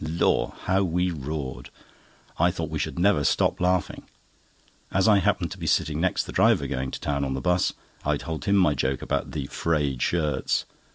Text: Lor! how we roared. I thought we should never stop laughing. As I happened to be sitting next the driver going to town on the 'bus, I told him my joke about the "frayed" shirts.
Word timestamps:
Lor! 0.03 0.55
how 0.63 0.81
we 0.81 1.11
roared. 1.11 1.69
I 2.39 2.49
thought 2.49 2.71
we 2.71 2.79
should 2.79 2.97
never 2.97 3.23
stop 3.23 3.61
laughing. 3.61 4.01
As 4.89 5.07
I 5.07 5.19
happened 5.19 5.51
to 5.51 5.59
be 5.59 5.67
sitting 5.67 6.01
next 6.01 6.23
the 6.23 6.31
driver 6.31 6.65
going 6.65 6.89
to 6.89 6.99
town 6.99 7.23
on 7.23 7.35
the 7.35 7.39
'bus, 7.41 7.73
I 8.03 8.17
told 8.17 8.45
him 8.45 8.55
my 8.55 8.73
joke 8.73 9.03
about 9.03 9.29
the 9.29 9.45
"frayed" 9.45 10.01
shirts. 10.01 10.65